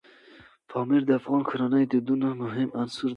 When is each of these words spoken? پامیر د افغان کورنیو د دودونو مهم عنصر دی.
پامیر 0.69 1.01
د 1.05 1.11
افغان 1.19 1.41
کورنیو 1.49 1.81
د 1.89 1.89
دودونو 1.93 2.27
مهم 2.41 2.69
عنصر 2.79 3.03
دی. 3.09 3.09